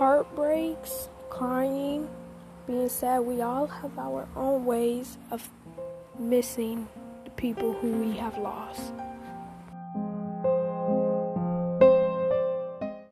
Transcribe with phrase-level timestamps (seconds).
[0.00, 2.08] Heartbreaks, crying,
[2.66, 3.18] being sad.
[3.20, 5.46] We all have our own ways of
[6.18, 6.88] missing
[7.24, 8.94] the people who we have lost.